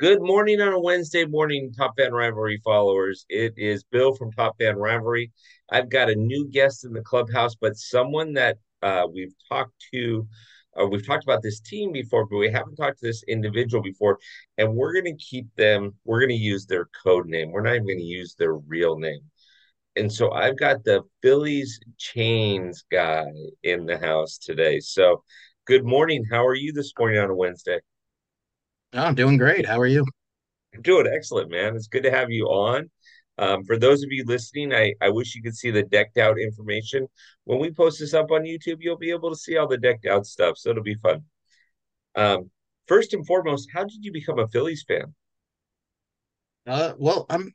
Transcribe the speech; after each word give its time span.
Good 0.00 0.20
morning 0.20 0.60
on 0.60 0.72
a 0.72 0.80
Wednesday 0.80 1.24
morning, 1.24 1.72
Top 1.72 1.94
Fan 1.96 2.12
Rivalry 2.12 2.60
followers. 2.64 3.24
It 3.28 3.54
is 3.56 3.84
Bill 3.84 4.12
from 4.12 4.32
Top 4.32 4.58
Fan 4.58 4.74
Rivalry. 4.74 5.30
I've 5.70 5.88
got 5.88 6.10
a 6.10 6.16
new 6.16 6.48
guest 6.48 6.84
in 6.84 6.92
the 6.92 7.00
clubhouse, 7.00 7.54
but 7.54 7.76
someone 7.76 8.32
that 8.32 8.58
uh, 8.82 9.06
we've 9.14 9.32
talked 9.48 9.72
to, 9.92 10.26
uh, 10.76 10.84
we've 10.86 11.06
talked 11.06 11.22
about 11.22 11.44
this 11.44 11.60
team 11.60 11.92
before, 11.92 12.26
but 12.26 12.38
we 12.38 12.50
haven't 12.50 12.74
talked 12.74 12.98
to 12.98 13.06
this 13.06 13.22
individual 13.28 13.84
before. 13.84 14.18
And 14.58 14.74
we're 14.74 14.92
going 14.94 15.16
to 15.16 15.24
keep 15.24 15.46
them, 15.54 15.94
we're 16.04 16.18
going 16.18 16.30
to 16.30 16.34
use 16.34 16.66
their 16.66 16.88
code 17.04 17.28
name. 17.28 17.52
We're 17.52 17.62
not 17.62 17.76
even 17.76 17.86
going 17.86 17.98
to 17.98 18.04
use 18.04 18.34
their 18.34 18.54
real 18.54 18.98
name. 18.98 19.20
And 19.94 20.12
so 20.12 20.32
I've 20.32 20.58
got 20.58 20.82
the 20.82 21.02
Phillies 21.22 21.78
chains 21.98 22.84
guy 22.90 23.26
in 23.62 23.86
the 23.86 23.98
house 23.98 24.38
today. 24.38 24.80
So 24.80 25.22
good 25.68 25.84
morning. 25.84 26.24
How 26.28 26.44
are 26.44 26.56
you 26.56 26.72
this 26.72 26.92
morning 26.98 27.20
on 27.20 27.30
a 27.30 27.34
Wednesday? 27.34 27.78
Oh, 28.94 29.02
I'm 29.02 29.14
doing 29.14 29.36
great. 29.36 29.66
How 29.66 29.78
are 29.80 29.86
you? 29.86 30.04
I'm 30.74 30.82
doing 30.82 31.06
excellent, 31.12 31.50
man. 31.50 31.76
It's 31.76 31.88
good 31.88 32.04
to 32.04 32.10
have 32.10 32.30
you 32.30 32.46
on. 32.46 32.90
Um, 33.38 33.64
for 33.64 33.78
those 33.78 34.02
of 34.04 34.12
you 34.12 34.24
listening, 34.26 34.72
I, 34.74 34.94
I 35.02 35.10
wish 35.10 35.34
you 35.34 35.42
could 35.42 35.56
see 35.56 35.70
the 35.70 35.82
decked 35.84 36.18
out 36.18 36.38
information. 36.38 37.08
When 37.44 37.58
we 37.60 37.72
post 37.72 38.00
this 38.00 38.14
up 38.14 38.30
on 38.30 38.42
YouTube, 38.44 38.78
you'll 38.80 38.98
be 38.98 39.10
able 39.10 39.30
to 39.30 39.36
see 39.36 39.56
all 39.56 39.68
the 39.68 39.78
decked 39.78 40.06
out 40.06 40.26
stuff. 40.26 40.58
So 40.58 40.70
it'll 40.70 40.82
be 40.82 40.96
fun. 40.96 41.22
Um, 42.16 42.50
first 42.88 43.14
and 43.14 43.26
foremost, 43.26 43.68
how 43.74 43.84
did 43.84 44.04
you 44.04 44.12
become 44.12 44.38
a 44.40 44.48
Phillies 44.48 44.84
fan? 44.86 45.14
Uh, 46.66 46.94
well, 46.98 47.26
I'm 47.30 47.52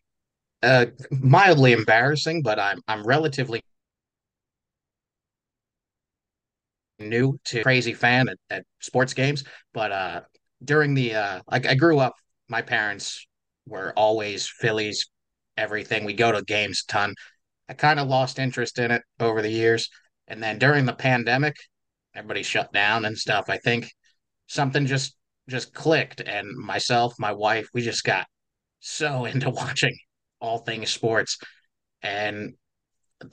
uh 0.63 0.87
mildly 1.11 1.73
embarrassing, 1.73 2.43
but 2.43 2.59
I'm 2.59 2.81
I'm 2.87 3.03
relatively 3.05 3.61
new 6.99 7.39
to 7.45 7.63
crazy 7.63 7.93
fan 7.93 8.27
at, 8.29 8.37
at 8.49 8.65
sports 8.79 9.13
games. 9.13 9.43
But 9.73 9.91
uh 9.91 10.21
during 10.63 10.93
the 10.93 11.15
uh 11.15 11.41
like 11.49 11.65
I 11.65 11.75
grew 11.75 11.99
up, 11.99 12.13
my 12.47 12.61
parents 12.61 13.25
were 13.65 13.93
always 13.95 14.47
Phillies, 14.47 15.07
everything. 15.57 16.05
We 16.05 16.13
go 16.13 16.31
to 16.31 16.43
games 16.43 16.83
a 16.87 16.91
ton. 16.91 17.15
I 17.67 17.73
kind 17.73 17.99
of 17.99 18.07
lost 18.07 18.39
interest 18.39 18.79
in 18.79 18.91
it 18.91 19.03
over 19.19 19.41
the 19.41 19.51
years. 19.51 19.89
And 20.27 20.41
then 20.41 20.57
during 20.57 20.85
the 20.85 20.93
pandemic, 20.93 21.55
everybody 22.15 22.43
shut 22.43 22.71
down 22.73 23.05
and 23.05 23.17
stuff. 23.17 23.45
I 23.49 23.57
think 23.57 23.91
something 24.47 24.85
just 24.85 25.15
just 25.47 25.73
clicked 25.73 26.21
and 26.21 26.47
myself, 26.57 27.15
my 27.19 27.31
wife, 27.31 27.67
we 27.73 27.81
just 27.81 28.03
got 28.03 28.27
so 28.79 29.25
into 29.31 29.49
watching 29.49 29.97
all 30.39 30.59
things 30.59 30.89
sports. 30.89 31.37
And 32.01 32.53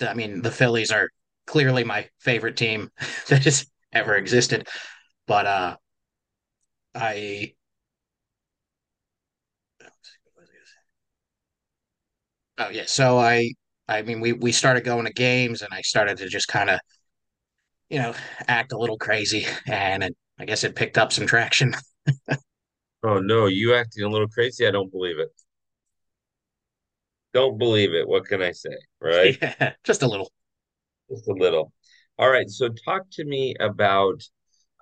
I 0.00 0.14
mean, 0.14 0.42
the 0.42 0.50
Phillies 0.50 0.90
are 0.90 1.08
clearly 1.46 1.84
my 1.84 2.08
favorite 2.20 2.56
team 2.56 2.90
that 3.28 3.44
has 3.44 3.66
ever 3.92 4.16
existed. 4.16 4.68
But 5.26 5.46
uh, 5.46 5.76
I, 6.96 7.54
oh 12.58 12.68
yeah, 12.70 12.84
so 12.86 13.18
I, 13.18 13.52
I 13.88 14.02
mean, 14.02 14.20
we 14.20 14.32
we 14.32 14.52
started 14.52 14.84
going 14.84 15.06
to 15.06 15.12
games, 15.12 15.62
and 15.62 15.72
I 15.72 15.82
started 15.82 16.18
to 16.18 16.28
just 16.28 16.48
kind 16.48 16.70
of, 16.70 16.80
you 17.88 17.98
know, 17.98 18.14
act 18.48 18.72
a 18.72 18.78
little 18.78 18.98
crazy, 18.98 19.46
and 19.66 20.02
it, 20.04 20.16
I 20.38 20.44
guess 20.44 20.64
it 20.64 20.74
picked 20.76 20.98
up 20.98 21.12
some 21.12 21.26
traction. 21.26 21.74
Oh 23.02 23.20
no, 23.20 23.46
you 23.46 23.74
acting 23.74 24.04
a 24.04 24.08
little 24.10 24.28
crazy. 24.28 24.66
I 24.66 24.70
don't 24.70 24.90
believe 24.90 25.18
it. 25.18 25.30
Don't 27.32 27.58
believe 27.58 27.92
it. 27.92 28.08
What 28.08 28.24
can 28.26 28.42
I 28.42 28.52
say? 28.52 28.76
Right? 29.00 29.36
yeah, 29.42 29.72
just 29.84 30.02
a 30.02 30.06
little. 30.08 30.30
Just 31.10 31.28
a 31.28 31.32
little. 31.34 31.72
All 32.18 32.30
right. 32.30 32.48
So 32.50 32.68
talk 32.86 33.04
to 33.14 33.24
me 33.24 33.54
about 33.60 34.22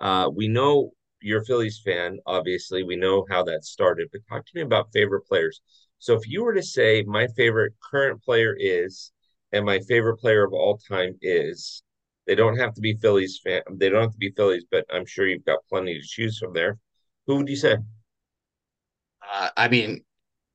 uh 0.00 0.30
we 0.34 0.48
know 0.48 0.92
you're 1.24 1.40
a 1.42 1.44
Phillies 1.44 1.80
fan, 1.84 2.18
obviously. 2.26 2.82
We 2.84 2.96
know 2.96 3.26
how 3.30 3.42
that 3.44 3.64
started, 3.64 4.08
but 4.12 4.22
talk 4.28 4.46
to 4.46 4.52
me 4.54 4.62
about 4.62 4.92
favorite 4.92 5.26
players. 5.26 5.60
So 5.98 6.14
if 6.14 6.28
you 6.28 6.44
were 6.44 6.54
to 6.54 6.62
say 6.62 7.02
my 7.06 7.26
favorite 7.28 7.72
current 7.90 8.22
player 8.22 8.54
is 8.58 9.12
and 9.52 9.64
my 9.64 9.80
favorite 9.80 10.18
player 10.18 10.44
of 10.44 10.52
all 10.52 10.78
time 10.88 11.16
is, 11.22 11.82
they 12.26 12.34
don't 12.34 12.58
have 12.58 12.74
to 12.74 12.80
be 12.80 12.94
Phillies 12.94 13.40
fan, 13.44 13.62
they 13.72 13.88
don't 13.88 14.02
have 14.02 14.12
to 14.12 14.18
be 14.18 14.32
Phillies, 14.36 14.64
but 14.70 14.84
I'm 14.92 15.06
sure 15.06 15.26
you've 15.26 15.44
got 15.44 15.60
plenty 15.68 15.94
to 15.98 16.06
choose 16.06 16.38
from 16.38 16.52
there. 16.54 16.78
Who 17.26 17.36
would 17.36 17.48
you 17.48 17.56
say? 17.56 17.76
Uh, 19.32 19.50
I 19.56 19.68
mean, 19.68 20.04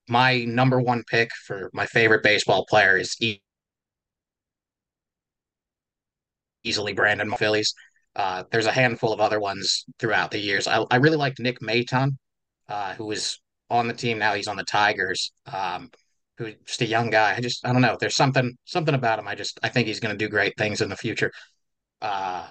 my 0.10 0.46
number 0.46 0.82
one 0.82 1.04
pick 1.10 1.32
for 1.46 1.70
my 1.74 1.86
favorite 1.86 2.24
baseball 2.24 2.66
player 2.70 2.98
is 2.98 3.16
e 3.22 3.42
easily 6.64 6.94
Brandon 6.94 7.32
Phillips. 7.34 7.74
Uh, 8.20 8.44
there's 8.52 8.66
a 8.66 8.72
handful 8.72 9.14
of 9.14 9.22
other 9.22 9.40
ones 9.40 9.86
throughout 9.98 10.30
the 10.30 10.40
years. 10.40 10.68
I, 10.68 10.84
I 10.92 10.98
really 10.98 11.16
liked 11.16 11.40
Nick 11.40 11.62
Maton, 11.62 12.18
uh, 12.68 12.94
who 12.96 13.06
was 13.06 13.40
on 13.70 13.88
the 13.88 13.94
team 13.94 14.20
now. 14.20 14.34
He's 14.34 14.50
on 14.50 14.58
the 14.58 14.66
Tigers. 14.66 15.32
Um, 15.46 15.90
who's 16.38 16.56
just 16.66 16.82
a 16.82 16.86
young 16.86 17.10
guy. 17.10 17.36
I 17.38 17.40
just 17.40 17.66
I 17.66 17.72
don't 17.72 17.82
know. 17.82 17.96
There's 17.98 18.18
something 18.18 18.58
something 18.66 18.94
about 18.94 19.20
him. 19.20 19.28
I 19.30 19.36
just 19.36 19.58
I 19.64 19.70
think 19.70 19.88
he's 19.88 20.02
going 20.02 20.18
to 20.18 20.26
do 20.26 20.30
great 20.30 20.58
things 20.58 20.82
in 20.82 20.90
the 20.90 20.98
future. 20.98 21.32
Uh, 22.02 22.50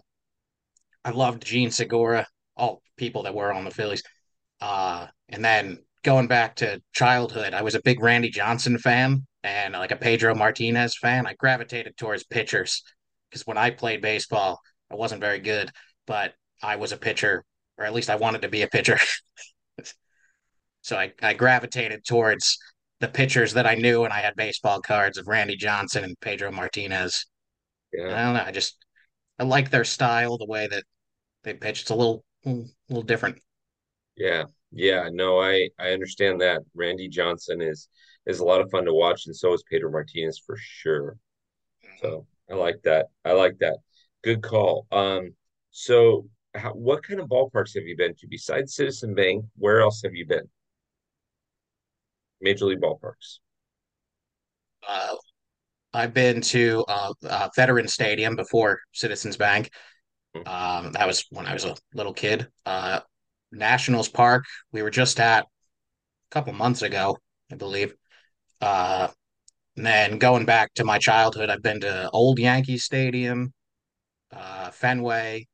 I 1.04 1.10
loved 1.10 1.44
Jean 1.44 1.70
Segura, 1.70 2.26
all 2.56 2.80
people 2.96 3.24
that 3.24 3.34
were 3.34 3.52
on 3.52 3.64
the 3.64 3.70
Phillies. 3.70 4.02
Uh, 4.62 5.06
and 5.28 5.44
then 5.44 5.80
going 6.02 6.28
back 6.28 6.56
to 6.56 6.80
childhood, 6.94 7.52
I 7.52 7.60
was 7.60 7.74
a 7.74 7.82
big 7.82 8.02
Randy 8.02 8.30
Johnson 8.30 8.78
fan 8.78 9.26
and 9.42 9.74
like 9.74 9.92
a 9.92 9.96
Pedro 9.96 10.34
Martinez 10.34 10.96
fan. 10.96 11.26
I 11.26 11.34
gravitated 11.34 11.98
towards 11.98 12.24
pitchers 12.24 12.82
because 13.28 13.46
when 13.46 13.58
I 13.58 13.68
played 13.68 14.00
baseball, 14.00 14.60
I 14.90 14.96
wasn't 14.96 15.20
very 15.20 15.38
good, 15.38 15.70
but 16.06 16.34
I 16.62 16.76
was 16.76 16.92
a 16.92 16.96
pitcher, 16.96 17.44
or 17.76 17.84
at 17.84 17.94
least 17.94 18.10
I 18.10 18.16
wanted 18.16 18.42
to 18.42 18.48
be 18.48 18.62
a 18.62 18.68
pitcher. 18.68 18.98
so 20.82 20.96
I, 20.96 21.12
I 21.22 21.34
gravitated 21.34 22.04
towards 22.04 22.58
the 23.00 23.08
pitchers 23.08 23.52
that 23.54 23.66
I 23.66 23.74
knew, 23.74 24.04
and 24.04 24.12
I 24.12 24.20
had 24.20 24.34
baseball 24.36 24.80
cards 24.80 25.18
of 25.18 25.28
Randy 25.28 25.56
Johnson 25.56 26.04
and 26.04 26.18
Pedro 26.20 26.50
Martinez. 26.50 27.26
Yeah. 27.92 28.06
I 28.06 28.24
don't 28.24 28.34
know. 28.34 28.44
I 28.46 28.52
just 28.52 28.76
I 29.38 29.44
like 29.44 29.70
their 29.70 29.84
style, 29.84 30.36
the 30.36 30.46
way 30.46 30.66
that 30.66 30.84
they 31.44 31.54
pitch. 31.54 31.82
It's 31.82 31.90
a 31.90 31.94
little 31.94 32.24
a 32.44 32.64
little 32.88 33.02
different. 33.02 33.40
Yeah. 34.16 34.44
Yeah. 34.72 35.08
No, 35.12 35.40
I 35.40 35.68
I 35.78 35.90
understand 35.90 36.40
that. 36.40 36.62
Randy 36.74 37.08
Johnson 37.08 37.60
is 37.60 37.88
is 38.26 38.40
a 38.40 38.44
lot 38.44 38.60
of 38.60 38.70
fun 38.70 38.84
to 38.84 38.94
watch, 38.94 39.26
and 39.26 39.36
so 39.36 39.52
is 39.52 39.62
Pedro 39.70 39.90
Martinez 39.90 40.40
for 40.44 40.56
sure. 40.58 41.16
Mm-hmm. 41.84 42.06
So 42.06 42.26
I 42.50 42.54
like 42.54 42.82
that. 42.82 43.06
I 43.24 43.32
like 43.32 43.58
that. 43.60 43.76
Good 44.22 44.42
call. 44.42 44.86
Um, 44.90 45.34
so 45.70 46.28
how, 46.54 46.72
what 46.72 47.02
kind 47.02 47.20
of 47.20 47.28
ballparks 47.28 47.74
have 47.74 47.84
you 47.84 47.96
been 47.96 48.14
to 48.16 48.26
besides 48.28 48.74
Citizen 48.74 49.14
Bank? 49.14 49.44
Where 49.56 49.80
else 49.80 50.02
have 50.02 50.14
you 50.14 50.26
been? 50.26 50.48
Major 52.40 52.66
league 52.66 52.80
ballparks. 52.80 53.38
Uh, 54.86 55.16
I've 55.92 56.14
been 56.14 56.40
to 56.42 56.84
uh, 56.88 57.12
uh, 57.28 57.48
Veteran 57.56 57.88
Stadium 57.88 58.36
before 58.36 58.80
Citizens 58.92 59.36
Bank. 59.36 59.70
Hmm. 60.34 60.48
Um, 60.48 60.92
that 60.92 61.06
was 61.06 61.24
when 61.30 61.46
I 61.46 61.52
was 61.52 61.64
a 61.64 61.74
little 61.94 62.14
kid. 62.14 62.48
Uh, 62.66 63.00
Nationals 63.50 64.08
Park, 64.08 64.44
we 64.72 64.82
were 64.82 64.90
just 64.90 65.18
at 65.20 65.44
a 65.44 65.46
couple 66.30 66.52
months 66.52 66.82
ago, 66.82 67.18
I 67.50 67.54
believe. 67.54 67.94
Uh, 68.60 69.08
and 69.76 69.86
then 69.86 70.18
going 70.18 70.44
back 70.44 70.74
to 70.74 70.84
my 70.84 70.98
childhood, 70.98 71.50
I've 71.50 71.62
been 71.62 71.80
to 71.80 72.10
Old 72.10 72.38
Yankee 72.38 72.78
Stadium, 72.78 73.52
uh, 74.32 74.70
Fenway, 74.70 75.46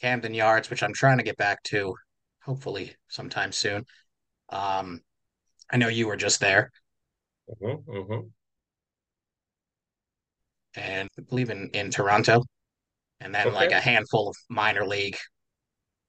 Camden 0.00 0.34
Yards, 0.34 0.70
which 0.70 0.82
I'm 0.82 0.94
trying 0.94 1.18
to 1.18 1.24
get 1.24 1.36
back 1.38 1.62
to, 1.64 1.94
hopefully 2.44 2.96
sometime 3.08 3.52
soon. 3.52 3.86
Um, 4.50 5.02
I 5.70 5.78
know 5.78 5.88
you 5.88 6.06
were 6.08 6.16
just 6.16 6.40
there, 6.40 6.70
Mhm, 7.48 7.84
mhm. 7.86 8.32
and 10.74 11.08
I 11.18 11.22
believe 11.22 11.50
in 11.50 11.70
in 11.72 11.90
Toronto, 11.90 12.42
and 13.20 13.34
then 13.34 13.52
like 13.52 13.72
a 13.72 13.80
handful 13.80 14.28
of 14.30 14.36
minor 14.50 14.86
league 14.86 15.16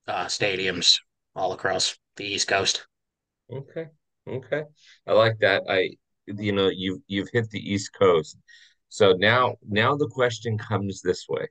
uh, 0.08 0.26
stadiums 0.26 0.98
all 1.36 1.54
across 1.54 1.98
the 2.18 2.26
East 2.26 2.48
Coast. 2.48 2.86
Okay. 3.52 3.88
Okay. 4.28 4.64
I 5.08 5.12
like 5.14 5.38
that. 5.40 5.64
I, 5.70 5.92
you 6.28 6.52
know, 6.54 6.70
you've 6.74 7.02
you've 7.08 7.30
hit 7.34 7.50
the 7.50 7.60
East 7.60 7.92
Coast. 7.98 8.38
So 8.90 9.14
now 9.14 9.56
now 9.68 9.96
the 9.96 10.08
question 10.08 10.58
comes 10.58 11.02
this 11.02 11.26
way. 11.28 11.48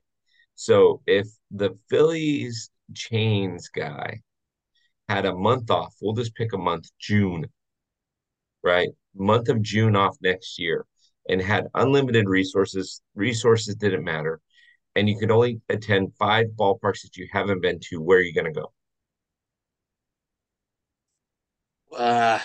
So 0.55 1.03
if 1.07 1.27
the 1.51 1.79
Phillies 1.91 2.71
chains 2.95 3.69
guy 3.69 4.23
had 5.09 5.27
a 5.27 5.35
month 5.35 5.71
off, 5.71 5.95
we'll 6.03 6.15
just 6.15 6.35
pick 6.37 6.53
a 6.55 6.59
month, 6.59 6.91
June, 7.01 7.47
right? 8.63 8.89
Month 9.15 9.49
of 9.49 9.63
June 9.63 9.97
off 9.97 10.17
next 10.21 10.59
year, 10.59 10.87
and 11.29 11.41
had 11.41 11.67
unlimited 11.75 12.29
resources, 12.29 13.03
resources 13.15 13.75
didn't 13.77 14.05
matter, 14.05 14.41
and 14.97 15.09
you 15.09 15.19
could 15.19 15.31
only 15.33 15.61
attend 15.71 16.15
five 16.19 16.47
ballparks 16.59 17.03
that 17.03 17.17
you 17.17 17.29
haven't 17.33 17.63
been 17.63 17.81
to, 17.91 18.01
where 18.03 18.19
are 18.19 18.23
you 18.23 18.35
going 18.35 18.53
to 18.53 18.61
go? 18.61 18.73
Uh, 21.95 22.39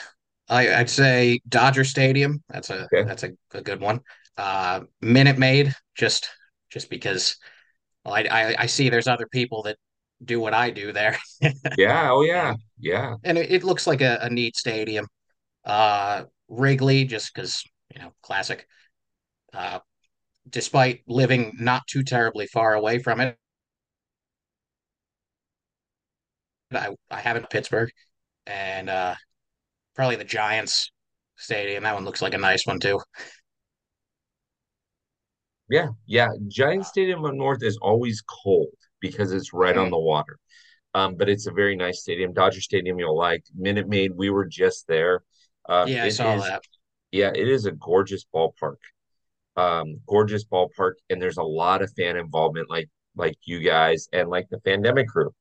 I, 0.49 0.73
I'd 0.75 0.89
say 0.89 1.39
Dodger 1.47 1.83
Stadium. 1.83 2.43
That's 2.49 2.69
a 2.69 2.89
Okay. 2.91 3.03
that's 3.05 3.23
a, 3.23 3.31
a 3.53 3.61
good 3.61 3.79
one. 3.81 4.01
Uh, 4.37 4.81
Minute 5.01 5.37
Maid, 5.37 5.75
just 5.95 6.29
just 6.69 6.89
because 6.89 7.37
well, 8.07 8.15
I, 8.15 8.21
I 8.21 8.55
I 8.59 8.65
see 8.67 8.89
there's 8.89 9.07
other 9.07 9.27
people 9.27 9.63
that 9.63 9.77
do 10.23 10.39
what 10.39 10.53
I 10.53 10.71
do 10.71 10.93
there. 10.93 11.17
Yeah, 11.77 12.09
oh 12.11 12.21
yeah, 12.23 12.55
yeah, 12.79 13.15
and 13.23 13.37
it, 13.37 13.51
it, 13.51 13.63
looks 13.63 13.85
like 13.85 14.01
a, 14.01 14.17
a 14.21 14.29
neat 14.29 14.55
stadium. 14.55 15.07
Uh, 15.65 16.23
Wrigley, 16.47 17.05
just 17.05 17.33
because 17.33 17.63
you 17.93 18.01
know, 18.01 18.13
classic. 18.23 18.67
Uh, 19.53 19.79
despite 20.49 21.01
living 21.07 21.53
not 21.59 21.85
too 21.87 22.03
terribly 22.03 22.47
far 22.47 22.73
away 22.73 22.99
from 22.99 23.19
it, 23.19 23.37
I 26.71 26.95
I 27.11 27.19
have 27.19 27.37
in 27.37 27.45
Pittsburgh, 27.47 27.91
and 28.45 28.89
uh, 28.89 29.15
probably 29.95 30.15
the 30.15 30.23
Giants 30.23 30.91
stadium. 31.35 31.83
That 31.83 31.95
one 31.95 32.05
looks 32.05 32.21
like 32.21 32.33
a 32.33 32.37
nice 32.37 32.65
one 32.65 32.79
too. 32.79 32.99
Yeah, 35.69 35.87
yeah. 36.05 36.29
Giant 36.47 36.85
Stadium 36.85 37.25
up 37.25 37.33
north 37.33 37.63
is 37.63 37.77
always 37.81 38.21
cold 38.21 38.69
because 38.99 39.33
it's 39.33 39.53
right 39.53 39.77
on 39.77 39.87
mhm. 39.87 39.91
the 39.91 39.99
water. 39.99 40.39
Um, 40.93 41.15
but 41.15 41.29
it's 41.29 41.47
a 41.47 41.51
very 41.51 41.75
nice 41.75 42.01
stadium. 42.01 42.33
Dodger 42.33 42.61
Stadium, 42.61 42.97
you'll 42.99 43.17
like. 43.17 43.43
Minute 43.55 43.87
Maid, 43.87 44.11
we 44.15 44.29
were 44.29 44.45
just 44.45 44.87
there. 44.87 45.23
Um, 45.69 45.87
Yeah, 45.87 46.05
I 46.05 46.09
saw 46.09 46.35
is, 46.35 46.43
that. 46.43 46.63
yeah, 47.11 47.31
it 47.35 47.47
is 47.47 47.65
a 47.65 47.71
gorgeous 47.71 48.25
ballpark. 48.33 48.77
Um, 49.55 49.99
gorgeous 50.07 50.45
ballpark, 50.45 50.93
and 51.09 51.21
there's 51.21 51.37
a 51.37 51.43
lot 51.43 51.81
of 51.81 51.91
fan 51.97 52.15
involvement, 52.17 52.69
like 52.69 52.89
like 53.15 53.35
you 53.45 53.59
guys 53.61 54.07
and 54.13 54.29
like 54.29 54.47
the 54.49 54.59
Pandemic 54.59 55.07
crew. 55.07 55.31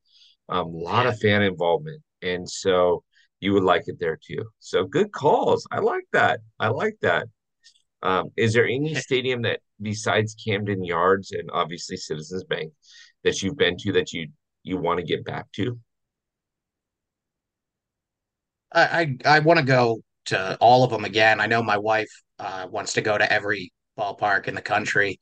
A 0.48 0.56
um, 0.56 0.72
lot 0.72 1.04
Yeah. 1.04 1.10
of 1.10 1.18
fan 1.20 1.42
involvement, 1.42 2.02
and 2.22 2.48
so 2.48 3.04
you 3.40 3.52
would 3.54 3.64
like 3.64 3.88
it 3.88 3.98
there 4.00 4.18
too. 4.24 4.44
So 4.60 4.84
good 4.86 5.12
calls. 5.12 5.66
I 5.70 5.80
like 5.80 6.04
that. 6.12 6.40
I 6.58 6.68
like 6.68 6.96
that. 7.02 7.28
Um, 8.06 8.30
is 8.36 8.54
there 8.54 8.66
any 8.66 8.94
stadium 8.94 9.42
that 9.42 9.58
besides 9.82 10.36
Camden 10.36 10.84
Yards 10.84 11.32
and 11.32 11.50
obviously 11.52 11.96
Citizens 11.96 12.44
Bank 12.44 12.72
that 13.24 13.42
you've 13.42 13.56
been 13.56 13.76
to 13.78 13.92
that 13.94 14.12
you 14.12 14.28
you 14.62 14.76
want 14.76 15.00
to 15.00 15.04
get 15.04 15.24
back 15.24 15.50
to? 15.56 15.76
I 18.72 19.16
I, 19.24 19.36
I 19.36 19.38
want 19.40 19.58
to 19.58 19.66
go 19.66 20.02
to 20.26 20.56
all 20.60 20.84
of 20.84 20.90
them 20.90 21.04
again. 21.04 21.40
I 21.40 21.46
know 21.46 21.64
my 21.64 21.78
wife 21.78 22.10
uh, 22.38 22.68
wants 22.70 22.92
to 22.92 23.00
go 23.00 23.18
to 23.18 23.32
every 23.32 23.72
ballpark 23.98 24.46
in 24.46 24.54
the 24.54 24.62
country. 24.62 25.18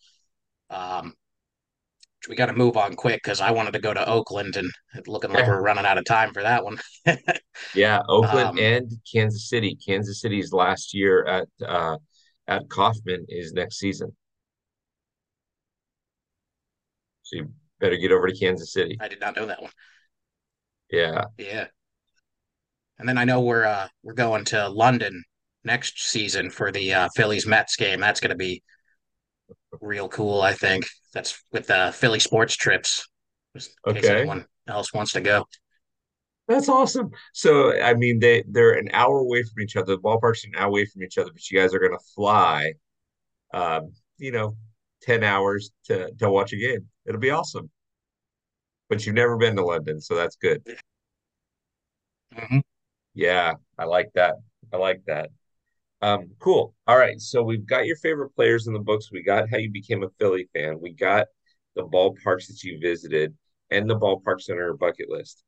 Um, 0.69 1.15
we 2.29 2.37
got 2.37 2.47
to 2.47 2.53
move 2.53 2.77
on 2.77 2.97
quick 2.97 3.23
because 3.23 3.41
I 3.41 3.51
wanted 3.51 3.73
to 3.73 3.79
go 3.79 3.95
to 3.95 4.07
Oakland 4.07 4.57
and 4.57 4.71
looking 5.07 5.33
like 5.33 5.47
we're 5.47 5.63
running 5.63 5.87
out 5.87 5.97
of 5.97 6.05
time 6.05 6.35
for 6.35 6.43
that 6.43 6.63
one. 6.63 6.79
yeah, 7.75 8.01
Oakland 8.11 8.49
um, 8.49 8.59
and 8.59 8.93
Kansas 9.11 9.49
City. 9.49 9.75
Kansas 9.87 10.21
City's 10.21 10.53
last 10.53 10.93
year 10.93 11.25
at 11.25 11.49
uh 11.67 11.97
at 12.47 12.69
Kauffman 12.69 13.27
is 13.29 13.53
next 13.53 13.79
season. 13.79 14.15
So 17.23 17.37
you 17.37 17.51
better 17.81 17.97
get 17.97 18.13
over 18.13 18.29
to 18.29 18.39
Kansas 18.39 18.73
City. 18.73 18.99
I 19.01 19.09
did 19.09 19.21
not 19.21 19.37
know 19.37 19.47
that 19.47 19.63
one. 19.63 19.71
Yeah. 20.91 21.25
Yeah, 21.39 21.67
and 22.99 23.09
then 23.09 23.19
I 23.19 23.25
know 23.25 23.41
we're 23.41 23.65
uh, 23.65 23.89
we're 24.03 24.15
going 24.15 24.45
to 24.47 24.69
London 24.69 25.23
next 25.65 26.03
season 26.03 26.51
for 26.51 26.71
the 26.71 26.95
uh, 26.95 27.09
Phillies 27.15 27.47
Mets 27.47 27.77
game. 27.77 28.01
That's 28.01 28.21
going 28.21 28.31
to 28.31 28.37
be 28.37 28.63
real 29.81 30.09
cool. 30.09 30.43
I 30.43 30.53
think 30.53 30.87
that's 31.13 31.43
with 31.53 31.67
the 31.67 31.77
uh, 31.77 31.91
Philly 31.93 32.21
sports 32.21 32.55
trips, 32.55 33.09
just 33.57 33.73
in 33.87 33.95
case 33.95 34.07
anyone 34.07 34.47
else 34.69 34.93
wants 34.93 35.13
to 35.13 35.21
go. 35.21 35.47
That's 36.47 36.69
awesome. 36.69 37.11
So 37.33 37.79
I 37.81 37.95
mean 37.95 38.19
they 38.21 38.45
they're 38.49 38.73
an 38.75 38.91
hour 38.93 39.19
away 39.19 39.43
from 39.45 39.63
each 39.63 39.77
other. 39.77 39.97
The 39.97 40.03
ballparks 40.03 40.45
are 40.45 40.49
an 40.49 40.57
hour 40.57 40.69
away 40.69 40.85
from 40.87 41.03
each 41.03 41.17
other, 41.19 41.31
but 41.33 41.51
you 41.51 41.59
guys 41.59 41.75
are 41.75 41.79
gonna 41.79 41.99
fly 42.15 42.75
um, 43.55 43.93
you 44.19 44.33
know, 44.33 44.57
10 45.03 45.25
hours 45.25 45.73
to 45.87 46.13
to 46.21 46.31
watch 46.31 46.53
a 46.55 46.59
game. 46.59 46.89
It'll 47.07 47.21
be 47.21 47.31
awesome. 47.31 47.71
But 48.89 49.05
you've 49.05 49.15
never 49.15 49.37
been 49.37 49.57
to 49.57 49.65
London, 49.65 50.01
so 50.01 50.15
that's 50.15 50.37
good. 50.37 50.63
Mhm. 52.33 52.63
Yeah, 53.15 53.55
I 53.79 53.85
like 53.85 54.13
that. 54.15 54.37
I 54.73 54.77
like 54.79 55.05
that. 55.07 55.31
Um, 56.03 56.33
cool. 56.41 56.75
All 56.87 56.99
right. 56.99 57.21
So 57.21 57.43
we've 57.43 57.67
got 57.67 57.87
your 57.87 57.97
favorite 57.97 58.31
players 58.37 58.67
in 58.69 58.75
the 58.75 58.81
books. 58.81 59.11
We 59.13 59.23
got 59.23 59.51
how 59.51 59.59
you 59.59 59.71
became 59.71 60.05
a 60.05 60.11
Philly 60.21 60.49
fan. 60.55 60.81
We 60.81 60.93
got 60.95 61.29
the 61.77 61.85
ballparks 61.87 62.49
that 62.49 62.63
you 62.65 62.79
visited 62.81 63.35
and 63.71 63.89
the 63.91 63.99
ballparks 63.99 64.51
on 64.51 64.57
your 64.57 64.75
bucket 64.77 65.11
list. 65.11 65.45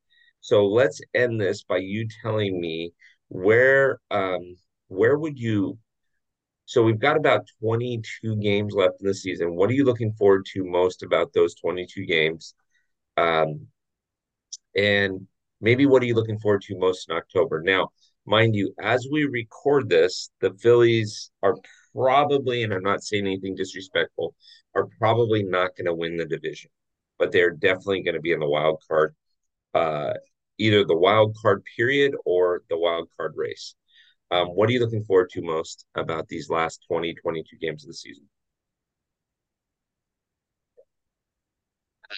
So 0.47 0.65
let's 0.65 1.01
end 1.13 1.41
this 1.41 1.63
by 1.63 1.79
you 1.79 2.07
telling 2.23 2.61
me 2.61 2.93
where 3.27 3.99
um 4.11 4.55
where 4.87 5.17
would 5.17 5.37
you 5.37 5.77
so 6.63 6.83
we've 6.83 6.99
got 6.99 7.17
about 7.17 7.41
22 7.59 8.37
games 8.37 8.73
left 8.73 9.01
in 9.01 9.07
the 9.07 9.13
season. 9.13 9.55
What 9.57 9.69
are 9.69 9.73
you 9.73 9.83
looking 9.83 10.13
forward 10.13 10.45
to 10.53 10.63
most 10.63 11.03
about 11.03 11.33
those 11.33 11.53
22 11.55 12.05
games? 12.05 12.55
Um, 13.17 13.67
and 14.73 15.27
maybe 15.59 15.85
what 15.85 16.01
are 16.01 16.05
you 16.05 16.15
looking 16.15 16.39
forward 16.39 16.61
to 16.61 16.79
most 16.79 17.09
in 17.09 17.17
October? 17.17 17.61
Now, 17.61 17.89
mind 18.25 18.55
you, 18.55 18.73
as 18.81 19.05
we 19.11 19.25
record 19.25 19.89
this, 19.89 20.29
the 20.39 20.53
Phillies 20.61 21.29
are 21.43 21.55
probably, 21.93 22.63
and 22.63 22.73
I'm 22.73 22.83
not 22.83 23.03
saying 23.03 23.27
anything 23.27 23.55
disrespectful, 23.55 24.33
are 24.75 24.87
probably 24.97 25.43
not 25.43 25.75
going 25.75 25.87
to 25.87 25.93
win 25.93 26.15
the 26.15 26.25
division, 26.25 26.69
but 27.19 27.33
they're 27.33 27.51
definitely 27.51 28.03
going 28.03 28.15
to 28.15 28.21
be 28.21 28.31
in 28.31 28.39
the 28.39 28.47
wild 28.47 28.81
card, 28.87 29.13
uh, 29.73 30.13
either 30.57 30.83
the 30.83 30.97
wild 30.97 31.35
card 31.41 31.63
period 31.75 32.15
or 32.25 32.63
the 32.69 32.77
wild 32.77 33.09
card 33.17 33.33
race. 33.35 33.75
Um, 34.31 34.49
what 34.49 34.69
are 34.69 34.73
you 34.73 34.79
looking 34.79 35.03
forward 35.03 35.29
to 35.31 35.41
most 35.41 35.85
about 35.95 36.27
these 36.27 36.49
last 36.49 36.83
20, 36.87 37.13
22 37.15 37.57
games 37.57 37.83
of 37.83 37.87
the 37.89 37.93
season? 37.93 38.27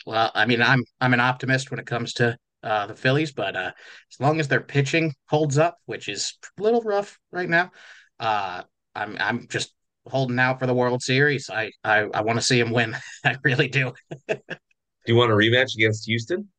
Well, 0.06 0.32
I 0.36 0.46
mean, 0.46 0.62
I'm 0.62 0.84
I'm 1.02 1.14
an 1.14 1.20
optimist 1.20 1.72
when 1.72 1.80
it 1.80 1.86
comes 1.88 2.14
to 2.14 2.38
uh, 2.64 2.88
the 2.88 2.96
Phillies, 2.96 3.32
but 3.32 3.56
uh, 3.56 3.72
as 4.12 4.20
long 4.20 4.40
as 4.40 4.48
their 4.48 4.62
pitching 4.62 5.14
holds 5.28 5.58
up, 5.58 5.78
which 5.86 6.08
is 6.08 6.34
a 6.58 6.62
little 6.62 6.82
rough 6.82 7.20
right 7.32 7.50
now, 7.50 7.72
uh, 8.20 8.64
I'm 8.96 9.18
I'm 9.20 9.48
just 9.48 9.74
holding 10.06 10.40
out 10.40 10.60
for 10.60 10.68
the 10.68 10.74
World 10.74 11.02
Series. 11.02 11.50
I 11.50 11.72
I, 11.84 12.08
I 12.14 12.22
want 12.22 12.40
to 12.40 12.46
see 12.46 12.60
them 12.60 12.72
win. 12.72 12.96
I 13.26 13.38
really 13.44 13.68
do. 13.68 13.94
Do 14.28 15.14
you 15.14 15.16
want 15.16 15.32
a 15.32 15.36
rematch 15.36 15.76
against 15.76 16.06
Houston? 16.06 16.50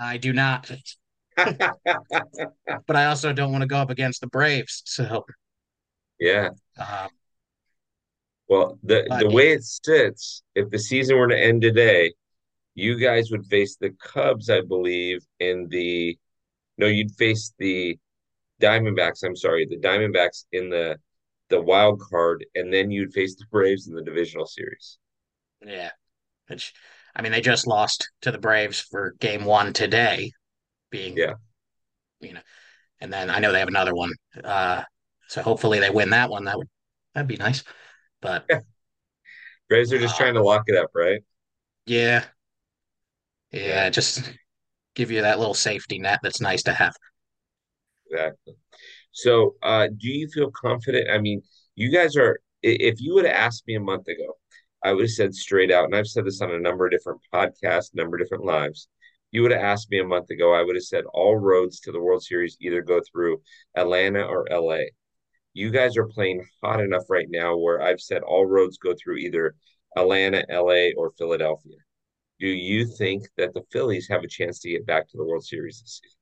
I 0.00 0.16
do 0.16 0.32
not, 0.32 0.70
but 1.36 2.96
I 2.96 3.06
also 3.06 3.32
don't 3.32 3.52
want 3.52 3.62
to 3.62 3.68
go 3.68 3.76
up 3.76 3.90
against 3.90 4.20
the 4.20 4.26
Braves. 4.28 4.82
So, 4.86 5.24
yeah. 6.18 6.50
um, 6.78 7.08
Well, 8.48 8.78
the 8.82 9.06
but 9.08 9.20
the 9.20 9.30
way 9.30 9.52
it 9.52 9.64
sits, 9.64 10.42
if 10.54 10.70
the 10.70 10.78
season 10.78 11.16
were 11.18 11.28
to 11.28 11.38
end 11.38 11.62
today, 11.62 12.12
you 12.74 12.98
guys 12.98 13.30
would 13.30 13.46
face 13.46 13.76
the 13.76 13.90
Cubs, 14.02 14.50
I 14.50 14.62
believe, 14.62 15.24
in 15.40 15.68
the 15.68 16.18
no, 16.78 16.86
you'd 16.86 17.14
face 17.16 17.52
the 17.58 17.98
Diamondbacks. 18.60 19.24
I'm 19.24 19.36
sorry, 19.36 19.66
the 19.66 19.78
Diamondbacks 19.78 20.46
in 20.52 20.70
the 20.70 20.98
the 21.50 21.60
wild 21.60 22.00
card, 22.00 22.44
and 22.54 22.72
then 22.72 22.90
you'd 22.90 23.12
face 23.12 23.36
the 23.36 23.46
Braves 23.50 23.88
in 23.88 23.94
the 23.94 24.02
divisional 24.02 24.46
series. 24.46 24.98
yeah, 25.64 25.90
which 26.50 26.74
I 27.16 27.22
mean, 27.22 27.32
they 27.32 27.42
just 27.42 27.68
lost 27.68 28.10
to 28.22 28.32
the 28.32 28.38
Braves 28.38 28.80
for 28.80 29.12
Game 29.20 29.46
One 29.46 29.74
today, 29.74 30.32
being 30.90 31.22
Yeah, 31.22 31.34
you 32.20 32.34
know, 32.34 32.40
and 33.00 33.12
then 33.12 33.30
I 33.30 33.38
know 33.40 33.52
they 33.52 33.60
have 33.60 33.68
another 33.68 33.94
one. 33.94 34.12
Uh, 34.42 34.84
so 35.28 35.42
hopefully 35.42 35.80
they 35.80 35.90
win 35.90 36.10
that 36.10 36.30
one. 36.30 36.44
That 36.44 36.58
would 36.58 36.68
that'd 37.14 37.28
be 37.28 37.36
nice. 37.36 37.64
But 38.22 38.46
Braves 39.68 39.92
are 39.92 39.98
just 39.98 40.16
uh, 40.18 40.18
trying 40.18 40.34
to 40.34 40.42
lock 40.42 40.64
it 40.66 40.76
up, 40.76 40.90
right? 40.94 41.22
yeah, 41.86 42.24
Yeah, 43.62 43.84
yeah, 43.84 43.90
just 43.90 44.22
give 44.94 45.10
you 45.10 45.22
that 45.22 45.38
little 45.38 45.54
safety 45.54 45.98
net 45.98 46.20
that's 46.22 46.40
nice 46.40 46.62
to 46.64 46.72
have. 46.74 46.94
exactly. 48.06 48.54
So, 49.12 49.56
uh, 49.62 49.88
do 49.88 50.08
you 50.08 50.28
feel 50.28 50.50
confident? 50.52 51.10
I 51.10 51.18
mean, 51.20 51.42
you 51.76 51.92
guys 51.92 52.16
are. 52.16 52.40
If 52.62 53.00
you 53.00 53.14
would 53.14 53.26
have 53.26 53.36
asked 53.36 53.64
me 53.68 53.76
a 53.76 53.80
month 53.80 54.08
ago, 54.08 54.38
I 54.82 54.92
would 54.92 55.02
have 55.04 55.10
said 55.10 55.34
straight 55.34 55.70
out, 55.70 55.84
and 55.84 55.94
I've 55.94 56.06
said 56.06 56.24
this 56.24 56.40
on 56.40 56.50
a 56.50 56.58
number 56.58 56.86
of 56.86 56.92
different 56.92 57.20
podcasts, 57.32 57.94
number 57.94 58.16
of 58.16 58.22
different 58.22 58.44
lives. 58.44 58.88
You 59.30 59.42
would 59.42 59.52
have 59.52 59.60
asked 59.60 59.90
me 59.90 60.00
a 60.00 60.04
month 60.04 60.30
ago, 60.30 60.54
I 60.54 60.62
would 60.62 60.74
have 60.74 60.84
said 60.84 61.04
all 61.12 61.36
roads 61.36 61.80
to 61.80 61.92
the 61.92 62.00
World 62.00 62.22
Series 62.22 62.56
either 62.60 62.82
go 62.82 63.00
through 63.10 63.42
Atlanta 63.76 64.24
or 64.24 64.46
LA. 64.50 64.86
You 65.52 65.70
guys 65.70 65.96
are 65.96 66.06
playing 66.06 66.44
hot 66.62 66.80
enough 66.80 67.04
right 67.08 67.28
now 67.28 67.56
where 67.56 67.82
I've 67.82 68.00
said 68.00 68.22
all 68.22 68.46
roads 68.46 68.78
go 68.78 68.94
through 68.94 69.16
either 69.16 69.54
Atlanta, 69.96 70.44
LA, 70.48 70.90
or 70.96 71.12
Philadelphia. 71.18 71.76
Do 72.38 72.48
you 72.48 72.86
think 72.86 73.24
that 73.36 73.52
the 73.52 73.62
Phillies 73.70 74.08
have 74.08 74.24
a 74.24 74.28
chance 74.28 74.60
to 74.60 74.70
get 74.70 74.86
back 74.86 75.08
to 75.08 75.16
the 75.16 75.24
World 75.24 75.44
Series 75.44 75.80
this 75.80 76.00
season? 76.02 76.16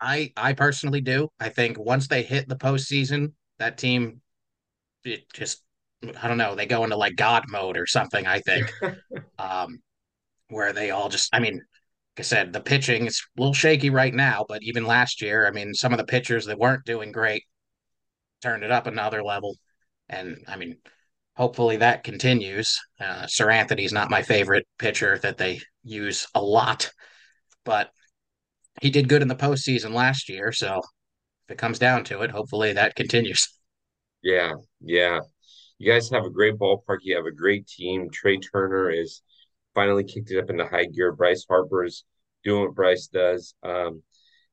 I 0.00 0.32
I 0.36 0.52
personally 0.52 1.00
do. 1.00 1.30
I 1.40 1.48
think 1.48 1.78
once 1.78 2.08
they 2.08 2.22
hit 2.22 2.48
the 2.48 2.56
postseason, 2.56 3.32
that 3.58 3.78
team 3.78 4.20
it 5.04 5.30
just 5.32 5.63
I 6.22 6.28
don't 6.28 6.38
know, 6.38 6.54
they 6.54 6.66
go 6.66 6.84
into 6.84 6.96
like 6.96 7.16
God 7.16 7.44
mode 7.48 7.76
or 7.76 7.86
something, 7.86 8.26
I 8.26 8.40
think. 8.40 8.70
Um, 9.38 9.80
where 10.48 10.72
they 10.72 10.90
all 10.90 11.08
just 11.08 11.30
I 11.34 11.40
mean, 11.40 11.54
like 11.54 12.20
I 12.20 12.22
said, 12.22 12.52
the 12.52 12.60
pitching 12.60 13.06
is 13.06 13.20
a 13.36 13.40
little 13.40 13.54
shaky 13.54 13.90
right 13.90 14.14
now, 14.14 14.44
but 14.48 14.62
even 14.62 14.86
last 14.86 15.20
year, 15.20 15.46
I 15.46 15.50
mean, 15.50 15.74
some 15.74 15.92
of 15.92 15.98
the 15.98 16.04
pitchers 16.04 16.46
that 16.46 16.58
weren't 16.58 16.84
doing 16.84 17.10
great 17.12 17.44
turned 18.42 18.62
it 18.62 18.70
up 18.70 18.86
another 18.86 19.22
level. 19.24 19.56
And 20.08 20.44
I 20.46 20.56
mean, 20.56 20.76
hopefully 21.36 21.78
that 21.78 22.04
continues. 22.04 22.78
Uh, 23.00 23.26
Seranthony's 23.26 23.92
not 23.92 24.10
my 24.10 24.22
favorite 24.22 24.66
pitcher 24.78 25.18
that 25.18 25.38
they 25.38 25.60
use 25.82 26.26
a 26.34 26.40
lot, 26.40 26.92
but 27.64 27.90
he 28.80 28.90
did 28.90 29.08
good 29.08 29.22
in 29.22 29.28
the 29.28 29.34
postseason 29.34 29.92
last 29.92 30.28
year. 30.28 30.52
So 30.52 30.82
if 31.48 31.52
it 31.52 31.58
comes 31.58 31.78
down 31.78 32.04
to 32.04 32.22
it, 32.22 32.30
hopefully 32.30 32.74
that 32.74 32.94
continues. 32.94 33.48
Yeah, 34.22 34.52
yeah. 34.80 35.20
You 35.84 35.92
guys 35.92 36.08
have 36.12 36.24
a 36.24 36.30
great 36.30 36.54
ballpark. 36.54 37.00
You 37.02 37.14
have 37.16 37.26
a 37.26 37.30
great 37.30 37.66
team. 37.66 38.08
Trea 38.08 38.38
Turner 38.38 38.88
is 38.88 39.20
finally 39.74 40.02
kicked 40.02 40.30
it 40.30 40.38
up 40.38 40.48
into 40.48 40.64
high 40.64 40.86
gear. 40.86 41.12
Bryce 41.12 41.44
Harper 41.46 41.84
is 41.84 42.04
doing 42.42 42.62
what 42.62 42.74
Bryce 42.74 43.06
does. 43.08 43.54
Um, 43.62 44.02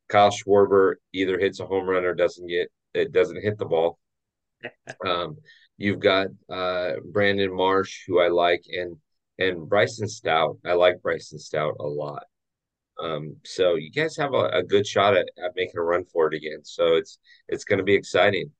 Kyle 0.10 0.30
Schwarber 0.30 0.96
either 1.14 1.40
hits 1.40 1.62
a 1.62 1.66
home 1.66 1.88
run 1.88 2.04
or 2.04 2.14
doesn't 2.14 2.48
get 2.48 2.68
it 2.94 3.14
doesn't 3.14 3.42
hit 3.42 3.58
the 3.58 3.66
ball. 3.66 3.98
Um, 5.06 5.38
you've 5.78 6.02
got 6.02 6.28
uh, 6.52 6.96
Brandon 7.14 7.56
Marsh, 7.56 8.04
who 8.06 8.20
I 8.20 8.28
like, 8.28 8.64
and 8.68 8.98
and 9.40 9.70
Bryson 9.70 10.10
Stott. 10.10 10.58
I 10.66 10.74
like 10.74 11.02
Bryson 11.02 11.40
Stott 11.40 11.76
a 11.80 11.88
lot. 11.88 12.24
Um, 13.02 13.38
so 13.46 13.76
you 13.76 13.90
guys 13.90 14.18
have 14.18 14.34
a, 14.34 14.50
a 14.50 14.64
good 14.64 14.86
shot 14.86 15.16
at, 15.16 15.30
at 15.42 15.56
making 15.56 15.78
a 15.78 15.82
run 15.82 16.04
for 16.04 16.28
it 16.28 16.36
again. 16.36 16.66
So 16.66 16.96
it's 16.96 17.20
it's 17.48 17.64
going 17.64 17.80
to 17.80 17.86
be 17.86 17.96
exciting. 17.96 18.52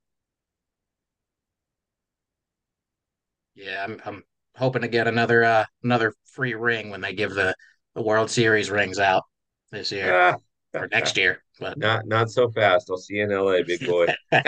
Yeah, 3.54 3.84
I'm 3.84 4.00
I'm 4.04 4.24
hoping 4.56 4.82
to 4.82 4.88
get 4.88 5.06
another 5.08 5.44
uh 5.44 5.64
another 5.82 6.14
free 6.32 6.54
ring 6.54 6.90
when 6.90 7.00
they 7.00 7.12
give 7.14 7.34
the 7.34 7.54
the 7.94 8.02
World 8.02 8.30
Series 8.30 8.70
rings 8.70 8.98
out 8.98 9.24
this 9.70 9.92
year 9.92 10.12
Ah, 10.12 10.36
or 10.74 10.88
next 10.88 11.16
year. 11.16 11.42
But 11.60 11.78
not 11.78 12.06
not 12.06 12.30
so 12.30 12.50
fast. 12.50 12.88
I'll 12.90 12.96
see 12.96 13.14
you 13.14 13.24
in 13.24 13.32
LA, 13.32 13.62
big 13.62 13.84
boy. 13.86 14.08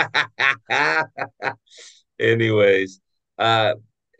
Anyways, 2.19 3.01
uh, 3.39 3.75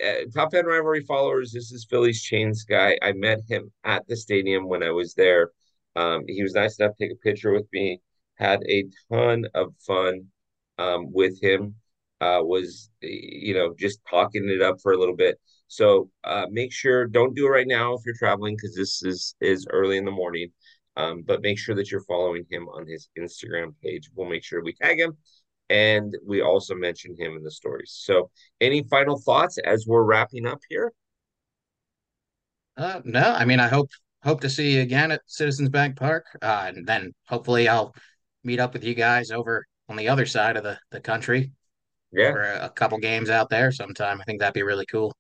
uh, 0.05 0.13
Top 0.35 0.53
Fan 0.53 0.67
Rivalry 0.67 1.03
followers, 1.05 1.53
this 1.53 1.73
is 1.73 1.87
Phillies 1.89 2.23
Chains 2.23 2.65
guy. 2.65 2.99
I 3.03 3.13
met 3.13 3.41
him 3.49 3.73
at 3.85 4.07
the 4.09 4.17
stadium 4.17 4.67
when 4.69 4.83
I 4.83 4.91
was 4.91 5.15
there. 5.15 5.51
Um, 5.97 6.25
he 6.27 6.43
was 6.43 6.55
nice 6.55 6.79
enough 6.79 6.97
to 6.97 7.05
take 7.05 7.13
a 7.13 7.21
picture 7.21 7.53
with 7.53 7.67
me. 7.73 8.01
Had 8.37 8.63
a 8.69 8.85
ton 9.13 9.47
of 9.55 9.75
fun 9.87 10.27
um, 10.79 11.13
with 11.13 11.41
him. 11.41 11.77
Uh, 12.25 12.41
was 12.43 12.91
you 13.03 13.55
know 13.55 13.75
just 13.79 13.99
talking 14.11 14.49
it 14.49 14.63
up 14.63 14.77
for 14.83 14.93
a 14.93 14.99
little 14.99 15.17
bit. 15.17 15.39
So 15.69 16.11
uh, 16.25 16.47
make 16.51 16.73
sure 16.73 17.07
don't 17.07 17.35
do 17.35 17.47
it 17.47 17.51
right 17.51 17.67
now 17.69 17.95
if 17.95 18.01
you're 18.07 18.15
traveling 18.25 18.57
because 18.57 18.75
this 18.75 19.03
is 19.03 19.35
is 19.41 19.67
early 19.71 19.97
in 19.99 20.05
the 20.05 20.11
morning. 20.23 20.49
Um, 20.97 21.23
but 21.27 21.43
make 21.43 21.59
sure 21.59 21.75
that 21.77 21.91
you're 21.91 22.05
following 22.05 22.45
him 22.51 22.69
on 22.69 22.87
his 22.87 23.09
Instagram 23.19 23.75
page. 23.83 24.09
We'll 24.15 24.29
make 24.29 24.45
sure 24.45 24.63
we 24.63 24.75
tag 24.75 25.01
him 25.01 25.17
and 25.71 26.15
we 26.27 26.41
also 26.43 26.75
mention 26.75 27.17
him 27.19 27.37
in 27.37 27.43
the 27.43 27.51
stories. 27.51 27.93
So, 28.05 28.31
any 28.61 28.83
final 28.85 29.19
thoughts 29.19 29.59
as 29.59 29.87
we're 29.87 30.05
wrapping 30.05 30.47
up 30.47 30.61
here? 30.69 30.93
uh, 32.77 33.01
no, 33.05 33.21
I 33.21 33.45
mean 33.45 33.61
I 33.61 33.69
hope 33.69 33.91
hope 34.23 34.41
to 34.43 34.51
see 34.51 34.75
you 34.77 34.83
again 34.83 35.13
at 35.13 35.23
Citizens 35.27 35.69
Bank 35.69 35.97
Park, 35.97 36.27
uh, 36.43 36.65
and 36.69 36.87
then 36.87 37.13
hopefully 37.29 37.69
I'll 37.69 37.95
meet 38.43 38.61
up 38.61 38.73
with 38.75 38.85
you 38.85 38.95
guys 38.95 39.31
over 39.31 39.67
on 39.89 39.97
the 39.97 40.09
other 40.09 40.27
side 40.27 40.57
of 40.57 40.65
the 40.65 40.79
the 40.91 41.01
country 41.01 41.53
Yeah, 42.15 42.33
for 42.33 42.43
a, 42.43 42.71
couple 42.71 42.99
games 42.99 43.29
out 43.29 43.51
there 43.51 43.73
sometime. 43.73 44.21
I 44.21 44.25
think 44.25 44.41
that'd 44.41 44.55
be 44.55 44.63
really 44.63 44.87
cool. 44.87 45.13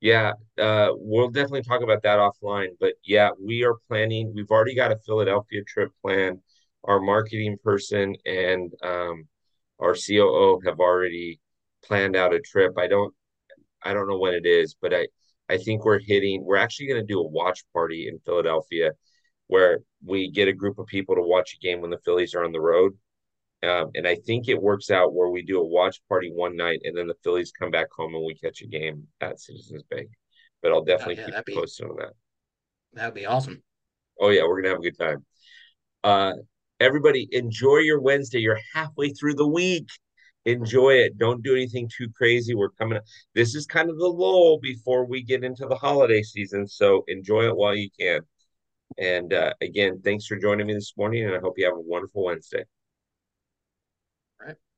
yeah. 0.00 0.32
Uh, 0.58 0.88
we'll 0.94 1.28
definitely 1.28 1.62
talk 1.62 1.82
about 1.82 2.02
that 2.02 2.18
offline. 2.18 2.68
But 2.80 2.94
yeah, 3.04 3.30
we 3.38 3.64
are 3.64 3.74
planning. 3.88 4.32
We've 4.34 4.50
already 4.50 4.74
got 4.74 4.92
a 4.92 4.98
Philadelphia 5.04 5.62
trip 5.64 5.90
planned. 6.02 6.38
Our 6.84 7.00
marketing 7.00 7.58
person 7.62 8.16
and 8.24 8.72
um, 8.82 9.28
our 9.78 9.94
COO 9.94 10.60
have 10.64 10.80
already 10.80 11.40
planned 11.84 12.16
out 12.16 12.34
a 12.34 12.40
trip. 12.40 12.72
I 12.78 12.86
don't 12.86 13.14
I 13.82 13.92
don't 13.92 14.08
know 14.08 14.18
when 14.18 14.34
it 14.34 14.46
is, 14.46 14.74
but 14.80 14.94
I 14.94 15.08
I 15.48 15.58
think 15.58 15.84
we're 15.84 16.00
hitting. 16.00 16.44
We're 16.44 16.56
actually 16.56 16.86
going 16.86 17.00
to 17.00 17.06
do 17.06 17.20
a 17.20 17.26
watch 17.26 17.64
party 17.72 18.08
in 18.08 18.20
Philadelphia 18.20 18.92
where 19.48 19.80
we 20.04 20.30
get 20.30 20.48
a 20.48 20.52
group 20.52 20.78
of 20.78 20.86
people 20.86 21.16
to 21.16 21.22
watch 21.22 21.54
a 21.54 21.58
game 21.58 21.80
when 21.80 21.90
the 21.90 21.98
Phillies 22.04 22.34
are 22.34 22.44
on 22.44 22.52
the 22.52 22.60
road. 22.60 22.96
Um, 23.62 23.90
and 23.94 24.08
I 24.08 24.16
think 24.16 24.48
it 24.48 24.60
works 24.60 24.90
out 24.90 25.12
where 25.12 25.28
we 25.28 25.42
do 25.42 25.60
a 25.60 25.66
watch 25.66 26.00
party 26.08 26.32
one 26.34 26.56
night 26.56 26.80
and 26.84 26.96
then 26.96 27.06
the 27.06 27.14
Phillies 27.22 27.52
come 27.52 27.70
back 27.70 27.88
home 27.94 28.14
and 28.14 28.24
we 28.24 28.34
catch 28.34 28.62
a 28.62 28.66
game 28.66 29.06
at 29.20 29.40
Citizens 29.40 29.82
Bank. 29.90 30.08
But 30.62 30.72
I'll 30.72 30.80
Oh 30.80 30.84
definitely 30.84 31.16
yeah, 31.16 31.26
keep 31.26 31.36
you 31.36 31.42
be 31.44 31.52
posted 31.54 31.86
on 31.88 31.96
that. 31.96 32.12
that'd 32.92 33.14
be 33.14 33.26
awesome. 33.26 33.62
Oh 34.20 34.28
yeah, 34.30 34.42
we're 34.44 34.60
gonna 34.60 34.74
have 34.74 34.78
a 34.78 34.82
good 34.82 34.98
time. 34.98 35.24
Uh, 36.04 36.32
everybody, 36.78 37.28
enjoy 37.32 37.78
your 37.78 38.00
Wednesday. 38.00 38.40
You're 38.40 38.60
halfway 38.74 39.10
through 39.10 39.34
the 39.34 39.46
week. 39.46 39.88
Enjoy 40.46 40.90
it. 40.94 41.18
Don't 41.18 41.42
do 41.42 41.54
anything 41.54 41.88
too 41.94 42.08
crazy. 42.16 42.54
We're 42.54 42.70
coming. 42.70 42.98
Up. 42.98 43.04
This 43.34 43.54
is 43.54 43.66
kind 43.66 43.90
of 43.90 43.98
the 43.98 44.08
lull 44.08 44.58
before 44.58 45.04
we 45.06 45.22
get 45.22 45.44
into 45.44 45.66
the 45.66 45.76
holiday 45.76 46.22
season. 46.22 46.66
So 46.66 47.04
enjoy 47.08 47.46
it 47.48 47.56
while 47.56 47.74
you 47.74 47.90
can. 47.98 48.20
And 48.98 49.32
uh, 49.32 49.52
again, 49.60 50.00
thanks 50.04 50.26
for 50.26 50.36
joining 50.36 50.66
me 50.66 50.74
this 50.74 50.94
morning, 50.96 51.26
and 51.26 51.34
I 51.34 51.40
hope 51.40 51.54
you 51.56 51.64
have 51.66 51.76
a 51.76 51.80
wonderful 51.80 52.24
Wednesday. 52.24 52.64
Right. 54.40 54.69